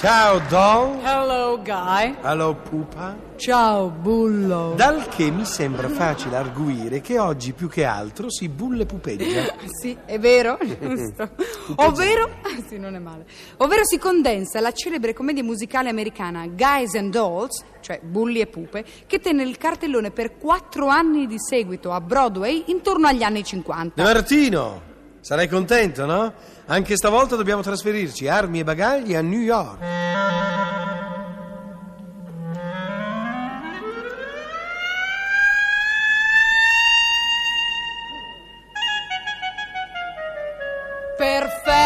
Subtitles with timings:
[0.00, 1.00] Ciao Don.
[1.04, 2.18] Hello, Guy.
[2.22, 3.16] Hello Pupa.
[3.34, 4.74] Ciao, Bullo.
[4.76, 9.56] Dal che mi sembra facile arguire che oggi più che altro si bulle pupeggia.
[9.80, 11.30] Sì, è vero, giusto.
[11.74, 12.30] Ovvero,
[12.68, 13.26] sì, non è male.
[13.56, 18.84] Ovvero si condensa la celebre commedia musicale americana Guys and Dolls, cioè Bulli e Pupe,
[19.04, 24.00] che tenne il cartellone per quattro anni di seguito a Broadway intorno agli anni 50.
[24.00, 24.82] De Martino,
[25.20, 26.32] sarai contento, no?
[26.66, 30.77] Anche stavolta dobbiamo trasferirci, armi e bagagli, a New York.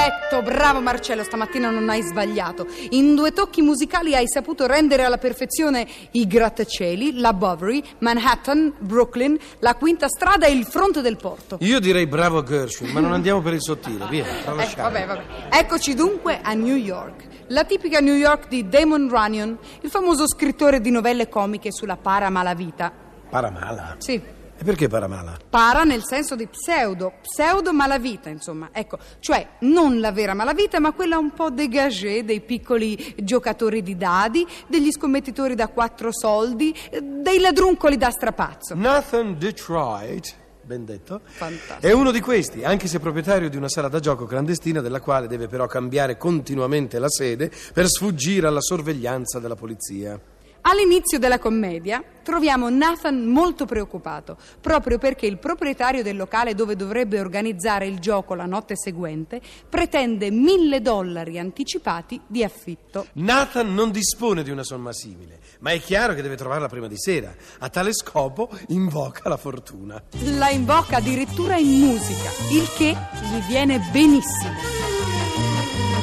[0.02, 2.66] Perfetto, bravo Marcello, stamattina non hai sbagliato.
[2.90, 9.38] In due tocchi musicali hai saputo rendere alla perfezione i grattacieli, la Bovary, Manhattan, Brooklyn,
[9.60, 11.58] la quinta strada e il fronte del porto.
[11.60, 15.22] Io direi bravo Gershwin, ma non andiamo per il sottile, via, Eh, vabbè, vabbè.
[15.50, 17.28] Eccoci dunque a New York.
[17.46, 22.92] La tipica New York di Damon Runyon, il famoso scrittore di novelle comiche sulla paramalavita.
[23.30, 23.94] Paramala.
[23.98, 24.20] Sì,
[24.62, 25.38] E perché Paramala?
[25.50, 28.68] para nel senso di pseudo, pseudo malavita, insomma.
[28.70, 33.96] Ecco, cioè non la vera malavita, ma quella un po' dégagée dei piccoli giocatori di
[33.96, 38.76] dadi, degli scommettitori da quattro soldi, dei ladruncoli da strapazzo.
[38.76, 41.84] Nathan Detroit, ben detto, Fantastico.
[41.84, 45.26] è uno di questi, anche se proprietario di una sala da gioco clandestina della quale
[45.26, 50.20] deve però cambiare continuamente la sede per sfuggire alla sorveglianza della polizia.
[50.62, 57.18] All'inizio della commedia troviamo Nathan molto preoccupato, proprio perché il proprietario del locale dove dovrebbe
[57.18, 63.06] organizzare il gioco la notte seguente pretende mille dollari anticipati di affitto.
[63.14, 66.96] Nathan non dispone di una somma simile, ma è chiaro che deve trovarla prima di
[66.96, 67.34] sera.
[67.58, 70.00] A tale scopo invoca la fortuna.
[70.36, 74.54] La invoca addirittura in musica, il che gli viene benissimo.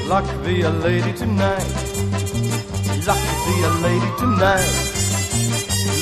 [0.07, 2.18] Luck be a lady tonight.
[3.49, 4.73] Be a lady tonight.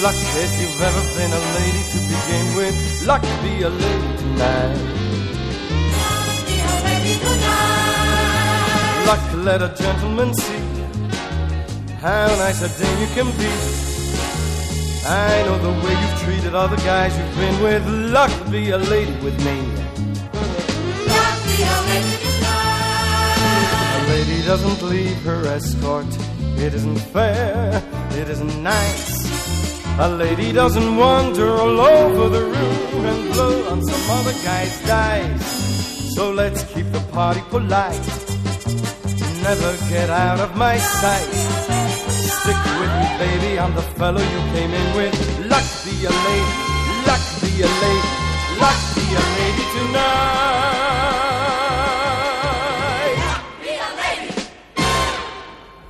[0.04, 2.76] Luck if you've ever been a lady to begin with.
[3.08, 4.78] Luck be a lady tonight.
[9.08, 10.66] Luck let a gentleman see
[12.02, 13.54] how nice a dame you can be.
[15.06, 17.88] I know the way you've treated all the guys you've been with.
[18.12, 19.58] Luck be a lady with me.
[21.16, 23.40] Lucky a lady tonight.
[23.96, 26.37] A lady doesn't leave her escort.
[26.66, 27.84] It isn't fair.
[28.12, 29.28] It isn't nice.
[30.00, 36.14] A lady doesn't wander all over the room and blow on some other guy's dice.
[36.16, 38.02] So let's keep the party polite.
[39.44, 41.32] Never get out of my sight.
[42.38, 43.60] Stick with me, baby.
[43.60, 45.16] I'm the fellow you came in with.
[45.48, 46.58] Luck be a lady.
[47.08, 48.12] Luck be a lady.
[48.60, 50.47] Luck be a lady tonight.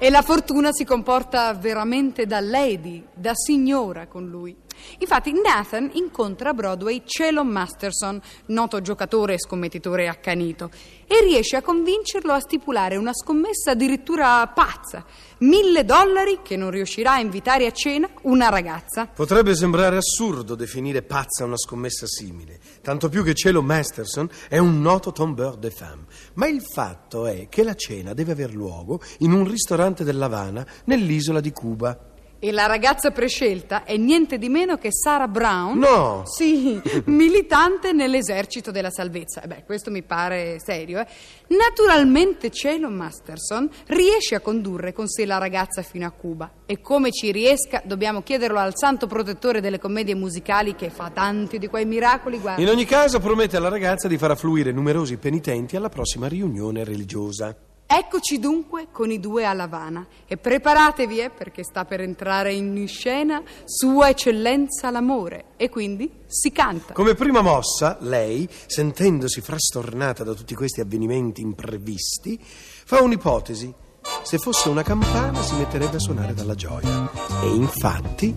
[0.07, 4.55] E la fortuna si comporta veramente da lady, da signora con lui.
[4.99, 10.69] Infatti Nathan incontra a Broadway Celo Masterson, noto giocatore e scommettitore accanito,
[11.05, 15.05] e riesce a convincerlo a stipulare una scommessa addirittura pazza.
[15.39, 19.05] Mille dollari che non riuscirà a invitare a cena una ragazza.
[19.05, 24.81] Potrebbe sembrare assurdo definire pazza una scommessa simile, tanto più che Cielo Masterson è un
[24.81, 26.05] noto tombeur de femme.
[26.33, 31.39] Ma il fatto è che la cena deve aver luogo in un ristorante dell'Havana nell'isola
[31.39, 32.15] di Cuba.
[32.39, 35.79] E la ragazza prescelta è niente di meno che Sarah Brown.
[35.79, 36.21] No!
[36.25, 39.41] Sì, militante nell'esercito della salvezza.
[39.41, 41.07] Eh Beh, questo mi pare serio, eh.
[41.47, 46.51] Naturalmente Cielo Masterson riesce a condurre con sé la ragazza fino a Cuba.
[46.65, 51.57] E come ci riesca, dobbiamo chiederlo al santo protettore delle commedie musicali che fa tanti
[51.57, 52.61] di quei miracoli, guarda.
[52.61, 57.55] In ogni caso promette alla ragazza di far affluire numerosi penitenti alla prossima riunione religiosa.
[57.89, 62.85] Eccoci dunque con i due alla Havana e preparatevi eh, perché sta per entrare in
[62.85, 66.91] scena Sua Eccellenza l'amore e quindi si canta.
[66.91, 73.73] Come prima mossa, lei, sentendosi frastornata da tutti questi avvenimenti imprevisti, fa un'ipotesi.
[74.21, 77.09] Se fosse una campana si metterebbe a suonare dalla gioia.
[77.41, 78.35] E infatti...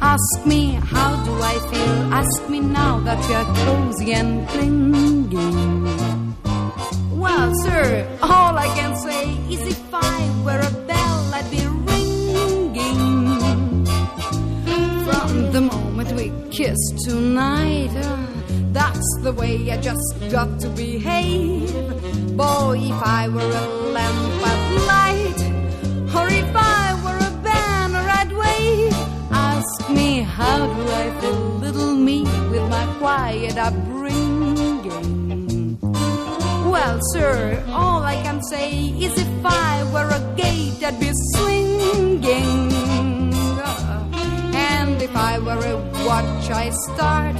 [0.00, 6.17] Ask me how do I feel, ask me now that you're cozy and clinging.
[7.38, 13.26] Sir, all I can say is if I were a bell, I'd be ringing.
[15.06, 18.26] From the moment we kissed tonight, uh,
[18.72, 21.72] that's the way I just got to behave.
[22.36, 25.40] Boy, if I were a lamp I'd light,
[26.18, 28.92] or if I were a banner I'd wave.
[29.30, 31.44] Ask me, how do I feel?
[31.64, 35.17] Little me with my quiet upbringing.
[36.70, 42.72] Well, sir, all I can say is if I were a gate, I'd be swinging.
[44.54, 45.76] And if I were a
[46.06, 47.36] watch, I start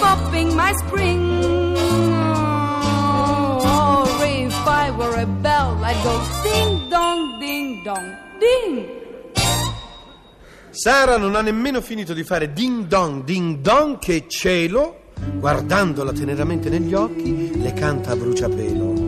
[0.00, 1.74] popping my spring.
[3.66, 6.14] Or if I were a bell, I'd go
[6.44, 8.86] ding dong, ding dong, ding.
[10.70, 14.97] Sara non ha nemmeno finito di fare ding dong ding dong che cielo,
[15.38, 19.06] guardandola teneramente negli occhi, le canta a bruciapelo.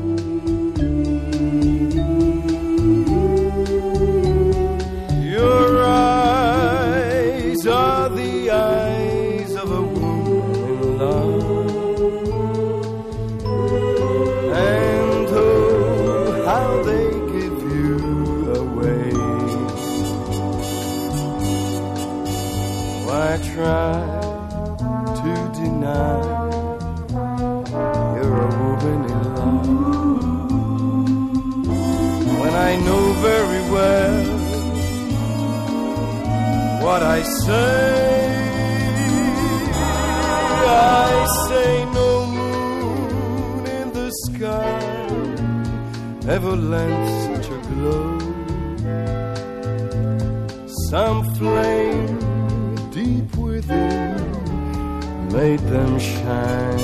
[5.22, 6.10] Your oh,
[23.60, 24.29] try
[25.52, 26.20] deny
[28.16, 29.66] you're a woman in love?
[32.40, 34.40] When I know very well
[36.84, 38.40] what I say.
[41.02, 44.80] I say no moon in the sky
[46.36, 48.18] ever lent such a glow.
[50.90, 52.18] Some flame
[52.90, 53.99] deep within
[55.32, 56.78] made them shine.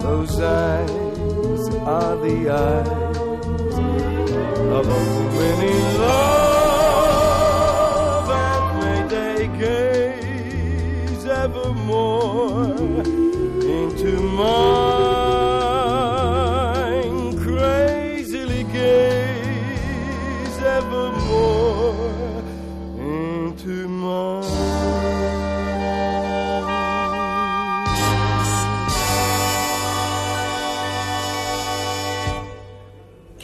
[0.00, 3.16] Those eyes are the eyes
[4.78, 5.95] of a woman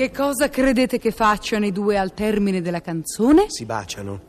[0.02, 3.44] Che cosa credete che facciano i due al termine della canzone?
[3.46, 4.20] Si baciano.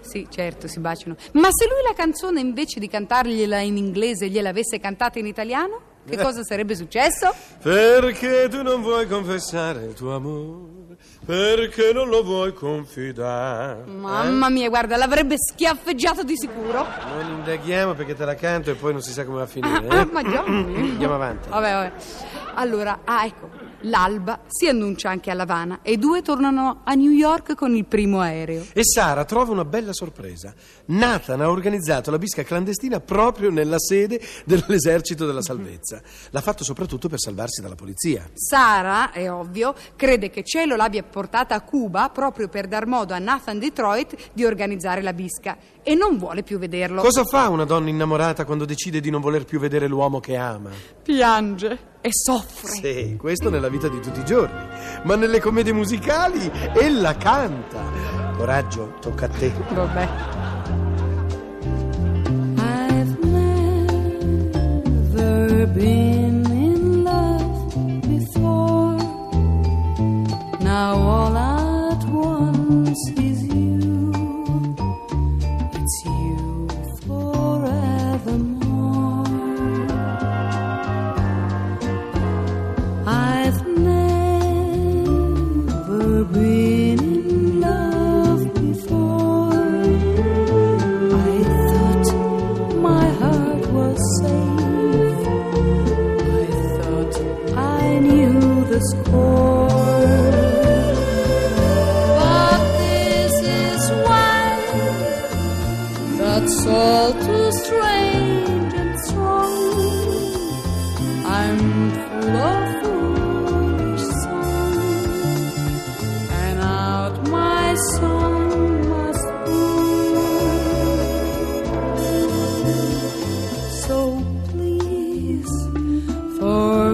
[0.00, 1.14] Sì, certo, si baciano.
[1.34, 5.80] Ma se lui la canzone invece di cantargliela in inglese gliel'avesse cantata in italiano?
[6.04, 7.32] Che cosa sarebbe successo?
[7.62, 10.96] Perché tu non vuoi confessare il tuo amore?
[11.24, 13.84] Perché non lo vuoi confidare?
[13.84, 16.84] Mamma mia, guarda, l'avrebbe schiaffeggiato di sicuro.
[17.14, 19.86] Non indaghiamo perché te la canto e poi non si sa come va a finire.
[19.86, 20.06] Ah, eh?
[20.06, 20.90] ma Johnny.
[20.90, 21.48] Andiamo avanti.
[21.48, 21.92] Vabbè, vabbè.
[22.54, 27.10] Allora, ah, ecco, l'alba si annuncia anche a Havana e i due tornano a New
[27.10, 28.66] York con il primo aereo.
[28.72, 30.54] E Sara trova una bella sorpresa.
[30.86, 36.00] Nathan ha organizzato la bisca clandestina proprio nella sede dell'esercito della salvezza.
[36.30, 38.28] L'ha fatto soprattutto per salvarsi dalla polizia.
[38.32, 43.18] Sara, è ovvio, crede che Cielo l'abbia portata a Cuba proprio per dar modo a
[43.18, 47.02] Nathan Detroit di organizzare la bisca e non vuole più vederlo.
[47.02, 50.70] Cosa fa una donna innamorata quando decide di non voler più vedere l'uomo che ama?
[51.02, 52.68] Piange e soffre.
[52.68, 54.60] Sì, questo nella vita di tutti i giorni.
[55.04, 57.82] Ma nelle commedie musicali ella canta.
[58.36, 59.50] Coraggio, tocca a te.
[59.72, 60.08] Vabbè.
[62.58, 63.16] I've
[65.14, 66.23] never been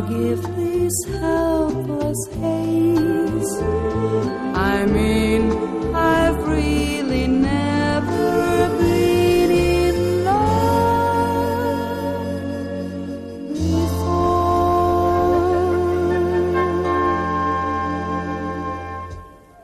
[0.01, 3.63] forgive this helpless haze.
[4.55, 5.51] I mean,
[5.95, 10.39] I've really never been in love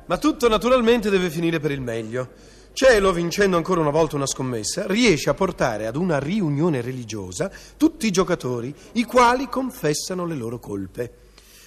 [0.06, 2.28] Ma tutto naturalmente deve finire per il meglio.
[2.76, 8.06] Cielo, vincendo ancora una volta una scommessa, riesce a portare ad una riunione religiosa tutti
[8.06, 11.10] i giocatori, i quali confessano le loro colpe.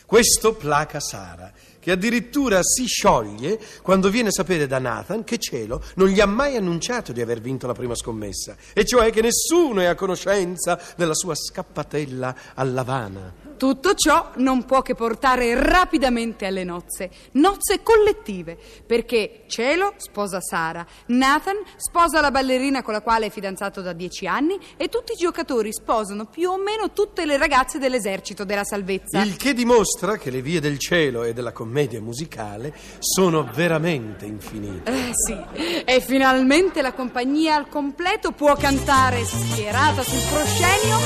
[0.06, 5.82] Questo placa Sara, che addirittura si scioglie quando viene a sapere da Nathan che Cielo
[5.96, 9.82] non gli ha mai annunciato di aver vinto la prima scommessa, e cioè che nessuno
[9.82, 13.49] è a conoscenza della sua scappatella all'Havana.
[13.60, 20.88] Tutto ciò non può che portare rapidamente alle nozze, nozze collettive, perché Cielo sposa Sara,
[21.08, 25.18] Nathan sposa la ballerina con la quale è fidanzato da dieci anni e tutti i
[25.18, 29.22] giocatori sposano più o meno tutte le ragazze dell'esercito della salvezza.
[29.22, 34.90] Il che dimostra che le vie del cielo e della commedia musicale sono veramente infinite.
[34.90, 40.98] Eh sì, e finalmente la compagnia al completo può cantare schierata sul proscenio.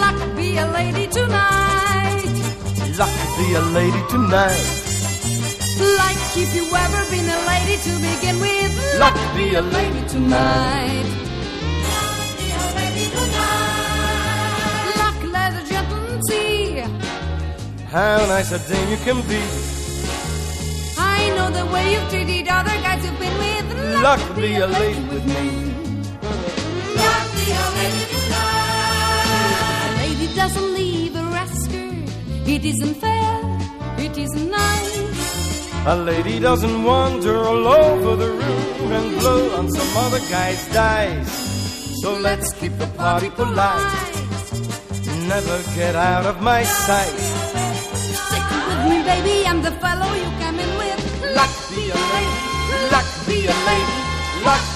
[0.00, 2.24] Luck be a lady tonight.
[2.98, 4.66] Luck be a lady tonight.
[6.00, 8.72] Like if you ever been a lady to begin with.
[8.98, 11.04] Luck be a lady tonight.
[11.84, 14.96] Luck, be a lady tonight.
[15.00, 16.84] Luck, let a gentleman see.
[17.88, 19.42] How nice a dame you can be.
[20.98, 24.02] I know the way you've treated other guys you've been with.
[24.02, 25.44] Luck be a lady with me.
[26.96, 28.45] Luck be a lady tonight.
[30.46, 31.92] Doesn't leave a rascal.
[32.54, 33.34] It isn't fair.
[33.98, 35.86] It isn't nice.
[35.86, 41.34] A lady doesn't wander all over the room and blow on some other guy's dice.
[42.00, 44.14] So let's keep the party polite.
[45.34, 47.18] Never get out of my sight.
[48.26, 49.36] Stick with me, baby.
[49.48, 51.02] I'm the fellow you come in with.
[51.38, 52.38] Luck be a lady,
[52.94, 53.98] luck be a lady,
[54.46, 54.75] luck